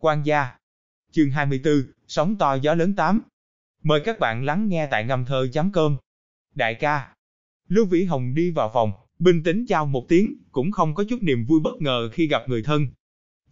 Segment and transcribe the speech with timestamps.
[0.00, 0.50] Quan gia.
[1.12, 3.20] Chương 24, sóng to gió lớn 8.
[3.82, 5.96] Mời các bạn lắng nghe tại ngâm thơ chấm cơm.
[6.54, 7.08] Đại ca.
[7.68, 11.22] Lưu Vĩ Hồng đi vào phòng, bình tĩnh chào một tiếng, cũng không có chút
[11.22, 12.86] niềm vui bất ngờ khi gặp người thân.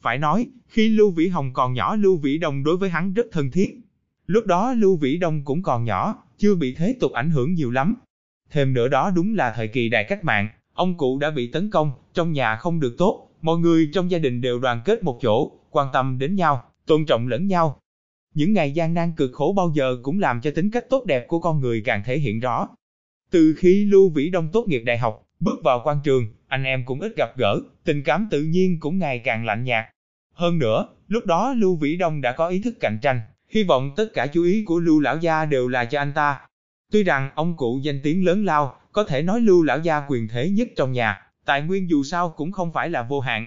[0.01, 3.27] Phải nói, khi Lưu Vĩ Hồng còn nhỏ Lưu Vĩ Đông đối với hắn rất
[3.33, 3.81] thân thiết.
[4.27, 7.71] Lúc đó Lưu Vĩ Đông cũng còn nhỏ, chưa bị thế tục ảnh hưởng nhiều
[7.71, 7.95] lắm.
[8.51, 11.71] Thêm nữa đó đúng là thời kỳ đại cách mạng, ông cụ đã bị tấn
[11.71, 15.19] công, trong nhà không được tốt, mọi người trong gia đình đều đoàn kết một
[15.23, 17.81] chỗ, quan tâm đến nhau, tôn trọng lẫn nhau.
[18.35, 21.29] Những ngày gian nan cực khổ bao giờ cũng làm cho tính cách tốt đẹp
[21.29, 22.69] của con người càng thể hiện rõ.
[23.31, 26.85] Từ khi Lưu Vĩ Đông tốt nghiệp đại học, bước vào quan trường, anh em
[26.87, 29.85] cũng ít gặp gỡ, tình cảm tự nhiên cũng ngày càng lạnh nhạt.
[30.35, 33.93] Hơn nữa, lúc đó Lưu Vĩ Đông đã có ý thức cạnh tranh, hy vọng
[33.97, 36.41] tất cả chú ý của Lưu Lão Gia đều là cho anh ta.
[36.93, 40.29] Tuy rằng ông cụ danh tiếng lớn lao, có thể nói Lưu Lão Gia quyền
[40.29, 43.47] thế nhất trong nhà, tài nguyên dù sao cũng không phải là vô hạn.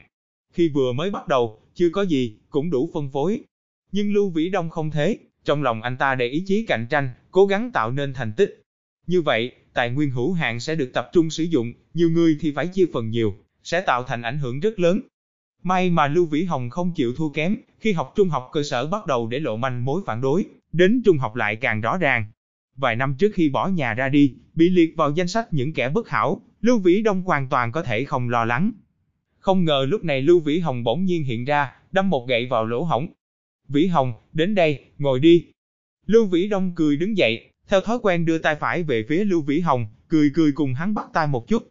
[0.53, 3.41] Khi vừa mới bắt đầu, chưa có gì, cũng đủ phân phối.
[3.91, 7.10] Nhưng Lưu Vĩ Đông không thế, trong lòng anh ta để ý chí cạnh tranh,
[7.32, 8.62] cố gắng tạo nên thành tích.
[9.07, 12.51] Như vậy, tài nguyên hữu hạn sẽ được tập trung sử dụng, nhiều người thì
[12.55, 15.01] phải chia phần nhiều, sẽ tạo thành ảnh hưởng rất lớn.
[15.63, 18.88] May mà Lưu Vĩ Hồng không chịu thua kém, khi học trung học cơ sở
[18.88, 22.26] bắt đầu để lộ manh mối phản đối, đến trung học lại càng rõ ràng.
[22.80, 25.90] Vài năm trước khi bỏ nhà ra đi, bị liệt vào danh sách những kẻ
[25.90, 28.72] bất hảo, Lưu Vĩ Đông hoàn toàn có thể không lo lắng.
[29.40, 32.66] Không ngờ lúc này Lưu Vĩ Hồng bỗng nhiên hiện ra, đâm một gậy vào
[32.66, 33.07] lỗ hổng.
[33.68, 35.46] Vĩ Hồng, đến đây, ngồi đi.
[36.05, 39.41] Lưu Vĩ Đông cười đứng dậy, theo thói quen đưa tay phải về phía Lưu
[39.41, 41.68] Vĩ Hồng, cười cười cùng hắn bắt tay một chút.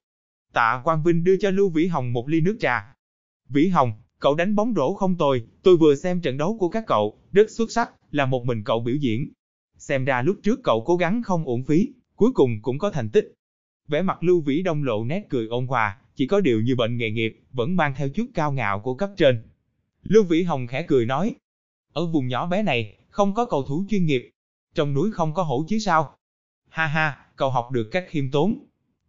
[0.53, 2.95] Tạ Quang Vinh đưa cho Lưu Vĩ Hồng một ly nước trà.
[3.49, 6.85] Vĩ Hồng, cậu đánh bóng rổ không tồi, tôi vừa xem trận đấu của các
[6.87, 9.33] cậu, rất xuất sắc, là một mình cậu biểu diễn.
[9.79, 13.11] Xem ra lúc trước cậu cố gắng không uổng phí, cuối cùng cũng có thành
[13.11, 13.35] tích.
[13.89, 16.97] Vẻ mặt Lưu Vĩ Đông lộ nét cười ôn hòa, chỉ có điều như bệnh
[16.97, 19.43] nghề nghiệp, vẫn mang theo chút cao ngạo của cấp trên.
[20.03, 21.35] Lưu Vĩ Hồng khẽ cười nói,
[21.93, 24.31] ở vùng nhỏ bé này, không có cầu thủ chuyên nghiệp,
[24.75, 26.15] trong núi không có hổ chứ sao.
[26.69, 28.59] Ha ha, cậu học được cách khiêm tốn.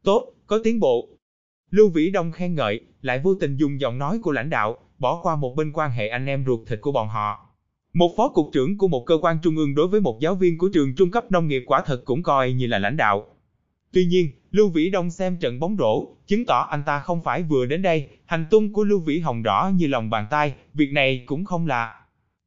[0.03, 1.09] Tốt, có tiến bộ.
[1.69, 5.21] Lưu Vĩ Đông khen ngợi, lại vô tình dùng giọng nói của lãnh đạo, bỏ
[5.23, 7.48] qua một bên quan hệ anh em ruột thịt của bọn họ.
[7.93, 10.57] Một phó cục trưởng của một cơ quan trung ương đối với một giáo viên
[10.57, 13.25] của trường trung cấp nông nghiệp quả thật cũng coi như là lãnh đạo.
[13.93, 17.43] Tuy nhiên, Lưu Vĩ Đông xem trận bóng rổ, chứng tỏ anh ta không phải
[17.43, 20.91] vừa đến đây, hành tung của Lưu Vĩ Hồng rõ như lòng bàn tay, việc
[20.91, 21.95] này cũng không lạ.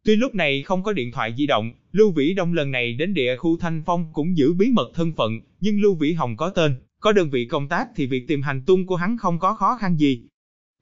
[0.04, 3.14] Tuy lúc này không có điện thoại di động, Lưu Vĩ Đông lần này đến
[3.14, 6.48] địa khu Thanh Phong cũng giữ bí mật thân phận, nhưng Lưu Vĩ Hồng có
[6.48, 9.54] tên, có đơn vị công tác thì việc tìm hành tung của hắn không có
[9.54, 10.22] khó khăn gì.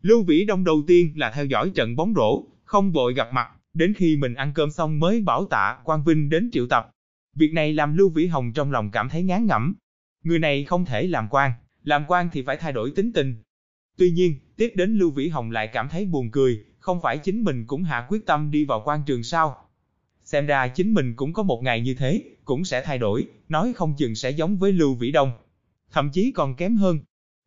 [0.03, 3.49] Lưu Vĩ Đông đầu tiên là theo dõi trận bóng rổ, không vội gặp mặt,
[3.75, 6.91] đến khi mình ăn cơm xong mới bảo tạ Quang Vinh đến triệu tập.
[7.35, 9.75] Việc này làm Lưu Vĩ Hồng trong lòng cảm thấy ngán ngẩm.
[10.25, 11.53] Người này không thể làm quan,
[11.85, 13.43] làm quan thì phải thay đổi tính tình.
[13.97, 17.45] Tuy nhiên, tiếp đến Lưu Vĩ Hồng lại cảm thấy buồn cười, không phải chính
[17.45, 19.57] mình cũng hạ quyết tâm đi vào quan trường sao?
[20.25, 23.73] Xem ra chính mình cũng có một ngày như thế, cũng sẽ thay đổi, nói
[23.73, 25.33] không chừng sẽ giống với Lưu Vĩ Đông.
[25.93, 26.99] Thậm chí còn kém hơn.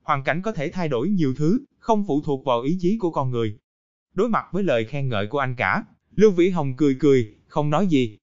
[0.03, 3.11] Hoàn cảnh có thể thay đổi nhiều thứ, không phụ thuộc vào ý chí của
[3.11, 3.57] con người.
[4.13, 5.83] Đối mặt với lời khen ngợi của anh cả,
[6.15, 8.17] Lưu Vĩ Hồng cười cười, không nói gì.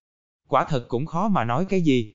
[0.48, 2.12] Quả thật cũng khó mà nói cái gì.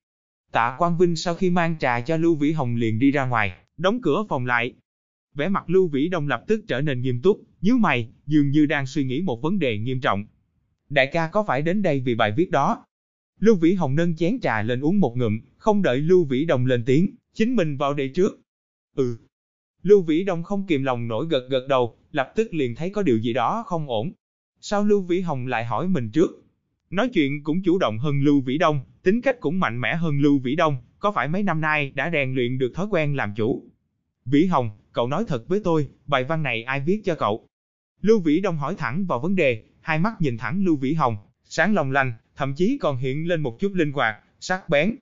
[0.51, 3.51] Tạ Quang Vinh sau khi mang trà cho Lưu Vĩ Hồng liền đi ra ngoài,
[3.77, 4.73] đóng cửa phòng lại.
[5.33, 8.65] Vẻ mặt Lưu Vĩ Đông lập tức trở nên nghiêm túc, nhíu mày, dường như
[8.65, 10.25] đang suy nghĩ một vấn đề nghiêm trọng.
[10.89, 12.85] Đại ca có phải đến đây vì bài viết đó?
[13.39, 16.65] Lưu Vĩ Hồng nâng chén trà lên uống một ngụm, không đợi Lưu Vĩ Đông
[16.65, 18.41] lên tiếng, chính mình vào đây trước.
[18.95, 19.17] Ừ.
[19.83, 23.03] Lưu Vĩ Đông không kìm lòng nổi gật gật đầu, lập tức liền thấy có
[23.03, 24.11] điều gì đó không ổn.
[24.67, 26.43] Sao Lưu Vĩ Hồng lại hỏi mình trước?
[26.89, 30.19] Nói chuyện cũng chủ động hơn Lưu Vĩ Đông, tính cách cũng mạnh mẽ hơn
[30.21, 33.33] Lưu Vĩ Đông, có phải mấy năm nay đã rèn luyện được thói quen làm
[33.35, 33.63] chủ?
[34.25, 37.47] Vĩ Hồng, cậu nói thật với tôi, bài văn này ai viết cho cậu?
[38.01, 41.17] Lưu Vĩ Đông hỏi thẳng vào vấn đề, hai mắt nhìn thẳng Lưu Vĩ Hồng,
[41.43, 44.95] sáng lòng lành, thậm chí còn hiện lên một chút linh hoạt, sắc bén.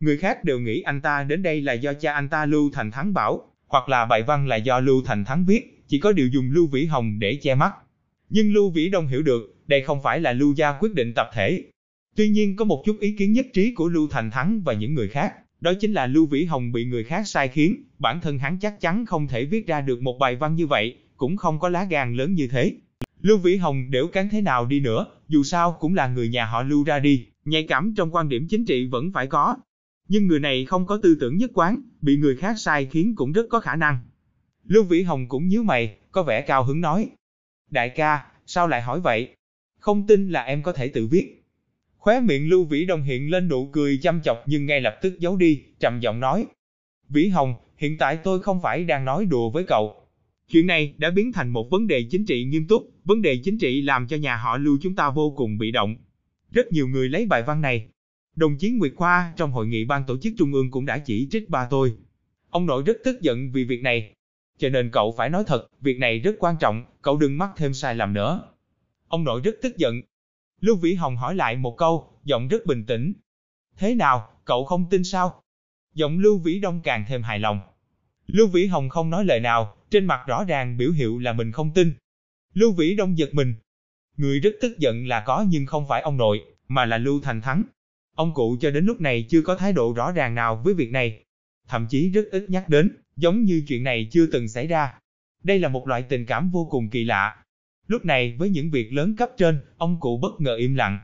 [0.00, 2.90] Người khác đều nghĩ anh ta đến đây là do cha anh ta Lưu Thành
[2.90, 6.28] Thắng bảo, hoặc là bài văn là do Lưu Thành Thắng viết, chỉ có điều
[6.28, 7.72] dùng Lưu Vĩ Hồng để che mắt.
[8.30, 11.30] Nhưng Lưu Vĩ Đông hiểu được, đây không phải là Lưu gia quyết định tập
[11.34, 11.64] thể.
[12.16, 14.94] Tuy nhiên có một chút ý kiến nhất trí của Lưu Thành Thắng và những
[14.94, 18.38] người khác, đó chính là Lưu Vĩ Hồng bị người khác sai khiến, bản thân
[18.38, 21.58] hắn chắc chắn không thể viết ra được một bài văn như vậy, cũng không
[21.58, 22.72] có lá gan lớn như thế.
[23.20, 26.44] Lưu Vĩ Hồng đểu cán thế nào đi nữa, dù sao cũng là người nhà
[26.44, 29.56] họ Lưu ra đi, nhạy cảm trong quan điểm chính trị vẫn phải có.
[30.08, 33.32] Nhưng người này không có tư tưởng nhất quán, bị người khác sai khiến cũng
[33.32, 33.98] rất có khả năng.
[34.64, 37.10] Lưu Vĩ Hồng cũng nhíu mày, có vẻ cao hứng nói.
[37.70, 39.28] Đại ca, sao lại hỏi vậy?
[39.78, 41.44] Không tin là em có thể tự viết.
[41.96, 45.18] Khóe miệng Lưu Vĩ Đồng hiện lên nụ cười chăm chọc nhưng ngay lập tức
[45.18, 46.46] giấu đi, trầm giọng nói.
[47.08, 49.94] Vĩ Hồng, hiện tại tôi không phải đang nói đùa với cậu.
[50.48, 53.58] Chuyện này đã biến thành một vấn đề chính trị nghiêm túc, vấn đề chính
[53.58, 55.96] trị làm cho nhà họ Lưu chúng ta vô cùng bị động.
[56.50, 57.88] Rất nhiều người lấy bài văn này.
[58.36, 61.28] Đồng chí Nguyệt Khoa trong hội nghị ban tổ chức trung ương cũng đã chỉ
[61.30, 61.92] trích ba tôi.
[62.50, 64.12] Ông nội rất tức giận vì việc này.
[64.60, 67.74] Cho nên cậu phải nói thật, việc này rất quan trọng, cậu đừng mắc thêm
[67.74, 68.42] sai lầm nữa.
[69.08, 70.00] Ông nội rất tức giận.
[70.60, 73.12] Lưu Vĩ Hồng hỏi lại một câu, giọng rất bình tĩnh.
[73.76, 75.42] Thế nào, cậu không tin sao?
[75.94, 77.60] Giọng Lưu Vĩ Đông càng thêm hài lòng.
[78.26, 81.52] Lưu Vĩ Hồng không nói lời nào, trên mặt rõ ràng biểu hiệu là mình
[81.52, 81.92] không tin.
[82.54, 83.54] Lưu Vĩ Đông giật mình.
[84.16, 87.40] Người rất tức giận là có nhưng không phải ông nội, mà là Lưu Thành
[87.40, 87.62] Thắng.
[88.14, 90.90] Ông cụ cho đến lúc này chưa có thái độ rõ ràng nào với việc
[90.90, 91.24] này.
[91.68, 94.92] Thậm chí rất ít nhắc đến, giống như chuyện này chưa từng xảy ra.
[95.44, 97.36] Đây là một loại tình cảm vô cùng kỳ lạ.
[97.86, 100.98] Lúc này với những việc lớn cấp trên, ông cụ bất ngờ im lặng.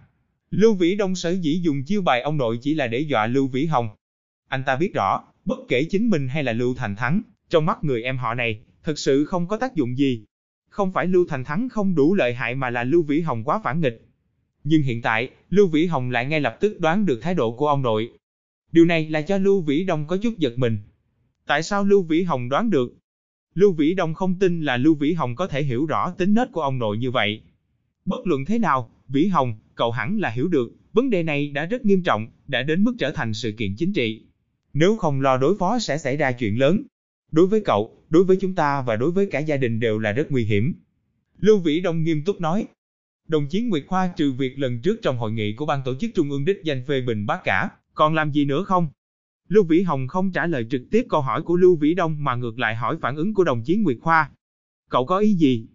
[0.50, 3.48] Lưu Vĩ Đông sở dĩ dùng chiêu bài ông nội chỉ là để dọa Lưu
[3.48, 3.88] Vĩ Hồng.
[4.48, 7.84] Anh ta biết rõ, bất kể chính mình hay là Lưu Thành Thắng, trong mắt
[7.84, 10.24] người em họ này, thực sự không có tác dụng gì.
[10.68, 13.60] Không phải Lưu Thành Thắng không đủ lợi hại mà là Lưu Vĩ Hồng quá
[13.64, 14.08] phản nghịch.
[14.64, 17.68] Nhưng hiện tại, Lưu Vĩ Hồng lại ngay lập tức đoán được thái độ của
[17.68, 18.10] ông nội.
[18.72, 20.78] Điều này là cho Lưu Vĩ Đông có chút giật mình.
[21.46, 22.94] Tại sao Lưu Vĩ Hồng đoán được?
[23.54, 26.52] Lưu Vĩ Đông không tin là Lưu Vĩ Hồng có thể hiểu rõ tính nết
[26.52, 27.42] của ông nội như vậy.
[28.04, 31.64] Bất luận thế nào, Vĩ Hồng, cậu hẳn là hiểu được, vấn đề này đã
[31.64, 34.22] rất nghiêm trọng, đã đến mức trở thành sự kiện chính trị.
[34.72, 36.82] Nếu không lo đối phó sẽ xảy ra chuyện lớn.
[37.32, 40.12] Đối với cậu, đối với chúng ta và đối với cả gia đình đều là
[40.12, 40.74] rất nguy hiểm.
[41.40, 42.66] Lưu Vĩ Đông nghiêm túc nói.
[43.28, 46.10] Đồng chí Nguyệt Khoa trừ việc lần trước trong hội nghị của ban tổ chức
[46.14, 48.88] trung ương đích danh phê bình bác cả, còn làm gì nữa không?
[49.48, 52.34] Lưu Vĩ Hồng không trả lời trực tiếp câu hỏi của Lưu Vĩ Đông mà
[52.34, 54.30] ngược lại hỏi phản ứng của đồng chí Nguyệt Khoa.
[54.90, 55.66] Cậu có ý gì?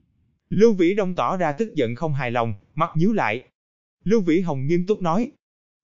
[0.50, 3.44] Lưu Vĩ Đông tỏ ra tức giận không hài lòng, mắt nhíu lại.
[4.04, 5.32] Lưu Vĩ Hồng nghiêm túc nói.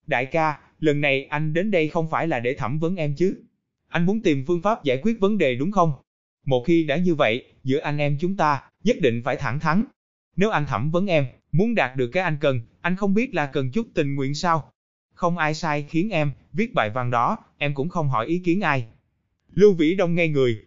[0.08, 3.36] Đại ca, lần này anh đến đây không phải là để thẩm vấn em chứ.
[3.88, 5.94] Anh muốn tìm phương pháp giải quyết vấn đề đúng không?
[6.46, 9.84] Một khi đã như vậy, giữa anh em chúng ta, nhất định phải thẳng thắn.
[10.36, 13.46] Nếu anh thẩm vấn em, muốn đạt được cái anh cần, anh không biết là
[13.46, 14.72] cần chút tình nguyện sao?
[15.18, 18.62] Không ai sai khiến em, viết bài văn đó, em cũng không hỏi ý kiến
[18.62, 18.86] ai.
[19.54, 20.66] Lưu Vĩ Đông nghe người.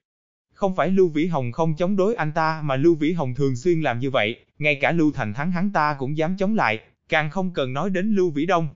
[0.53, 3.57] Không phải Lưu Vĩ Hồng không chống đối anh ta mà Lưu Vĩ Hồng thường
[3.57, 6.81] xuyên làm như vậy, ngay cả Lưu Thành Thắng hắn ta cũng dám chống lại,
[7.09, 8.69] càng không cần nói đến Lưu Vĩ Đông.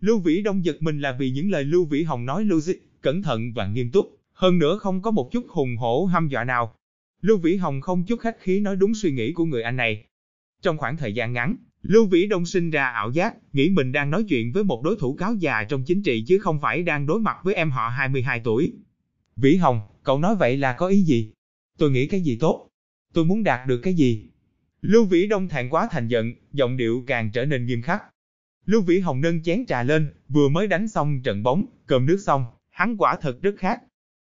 [0.00, 2.74] Lưu Vĩ Đông giật mình là vì những lời Lưu Vĩ Hồng nói lưu logic,
[3.00, 6.44] cẩn thận và nghiêm túc, hơn nữa không có một chút hùng hổ hăm dọa
[6.44, 6.74] nào.
[7.20, 10.04] Lưu Vĩ Hồng không chút khách khí nói đúng suy nghĩ của người anh này.
[10.62, 14.10] Trong khoảng thời gian ngắn, Lưu Vĩ Đông sinh ra ảo giác, nghĩ mình đang
[14.10, 17.06] nói chuyện với một đối thủ cáo già trong chính trị chứ không phải đang
[17.06, 18.72] đối mặt với em họ 22 tuổi.
[19.36, 21.32] Vĩ Hồng, cậu nói vậy là có ý gì?
[21.78, 22.68] Tôi nghĩ cái gì tốt?
[23.12, 24.28] Tôi muốn đạt được cái gì?
[24.82, 28.02] Lưu Vĩ Đông thẹn quá thành giận, giọng điệu càng trở nên nghiêm khắc.
[28.66, 32.18] Lưu Vĩ Hồng nâng chén trà lên, vừa mới đánh xong trận bóng, cơm nước
[32.26, 33.82] xong, hắn quả thật rất khác.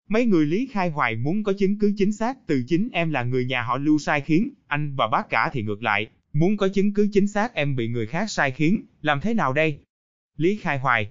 [0.08, 3.22] Mấy người Lý Khai Hoài muốn có chứng cứ chính xác từ chính em là
[3.22, 6.68] người nhà họ Lưu sai khiến, anh và bác cả thì ngược lại, muốn có
[6.68, 9.78] chứng cứ chính xác em bị người khác sai khiến, làm thế nào đây?
[10.36, 11.10] Lý Khai Hoài.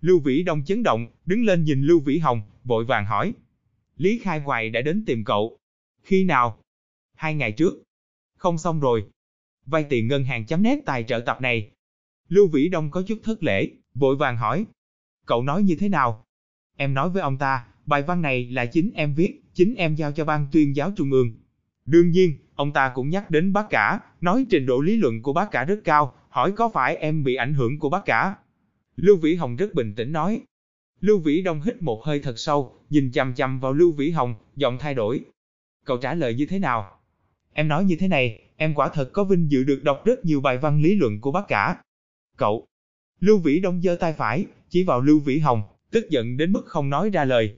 [0.00, 3.32] Lưu Vĩ Đông chấn động, đứng lên nhìn Lưu Vĩ Hồng, vội vàng hỏi.
[3.96, 5.58] Lý Khai Hoài đã đến tìm cậu.
[6.02, 6.58] Khi nào?
[7.14, 7.82] Hai ngày trước.
[8.36, 9.04] Không xong rồi.
[9.66, 11.70] Vay tiền ngân hàng chấm nét tài trợ tập này.
[12.28, 14.66] Lưu Vĩ Đông có chút thất lễ, vội vàng hỏi.
[15.26, 16.24] Cậu nói như thế nào?
[16.76, 20.12] Em nói với ông ta, bài văn này là chính em viết, chính em giao
[20.12, 21.36] cho ban tuyên giáo trung ương.
[21.86, 25.32] Đương nhiên, ông ta cũng nhắc đến bác cả, nói trình độ lý luận của
[25.32, 28.34] bác cả rất cao, hỏi có phải em bị ảnh hưởng của bác cả.
[28.96, 30.40] Lưu Vĩ Hồng rất bình tĩnh nói.
[31.00, 34.34] Lưu Vĩ Đông hít một hơi thật sâu, nhìn chằm chằm vào Lưu Vĩ Hồng,
[34.56, 35.20] giọng thay đổi.
[35.84, 36.98] Cậu trả lời như thế nào?
[37.52, 40.40] Em nói như thế này, em quả thật có vinh dự được đọc rất nhiều
[40.40, 41.82] bài văn lý luận của bác cả.
[42.36, 42.66] Cậu!
[43.20, 46.62] Lưu Vĩ Đông giơ tay phải, chỉ vào Lưu Vĩ Hồng, tức giận đến mức
[46.66, 47.56] không nói ra lời.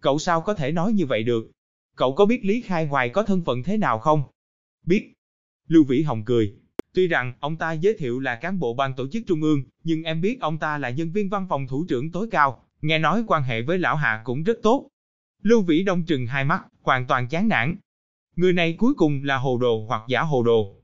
[0.00, 1.50] Cậu sao có thể nói như vậy được?
[1.96, 4.22] Cậu có biết Lý Khai Hoài có thân phận thế nào không?
[4.86, 5.12] Biết.
[5.68, 6.54] Lưu Vĩ Hồng cười.
[6.94, 10.02] Tuy rằng ông ta giới thiệu là cán bộ ban tổ chức trung ương, nhưng
[10.02, 13.24] em biết ông ta là nhân viên văn phòng thủ trưởng tối cao, nghe nói
[13.26, 14.88] quan hệ với lão Hạ cũng rất tốt.
[15.42, 17.76] Lưu Vĩ Đông trừng hai mắt, hoàn toàn chán nản.
[18.36, 20.82] Người này cuối cùng là hồ đồ hoặc giả hồ đồ.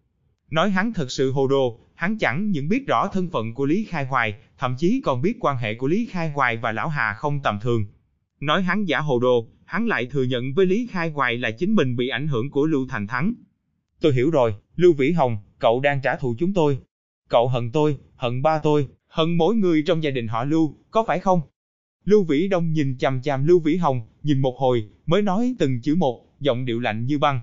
[0.50, 3.84] Nói hắn thật sự hồ đồ, hắn chẳng những biết rõ thân phận của Lý
[3.84, 7.14] Khai Hoài, thậm chí còn biết quan hệ của Lý Khai Hoài và lão Hà
[7.14, 7.86] không tầm thường.
[8.40, 11.74] Nói hắn giả hồ đồ, hắn lại thừa nhận với Lý Khai Hoài là chính
[11.74, 13.34] mình bị ảnh hưởng của Lưu Thành Thắng.
[14.02, 16.78] Tôi hiểu rồi, Lưu Vĩ Hồng, cậu đang trả thù chúng tôi.
[17.28, 21.04] Cậu hận tôi, hận ba tôi, hận mỗi người trong gia đình họ Lưu, có
[21.06, 21.40] phải không?
[22.04, 25.80] Lưu Vĩ Đông nhìn chằm chằm Lưu Vĩ Hồng, nhìn một hồi, mới nói từng
[25.82, 27.40] chữ một, giọng điệu lạnh như băng.